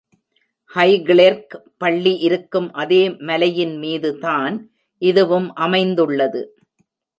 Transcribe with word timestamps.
Highclere 0.71 1.53
பள்ளி 1.77 2.13
இருக்கும் 2.19 2.69
அதே 2.73 3.01
மலையின்மீது 3.27 4.11
தான் 4.17 4.55
இதுவும் 5.01 5.49
அமைந்துள்ளது. 5.55 6.41